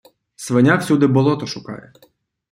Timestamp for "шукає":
1.47-1.93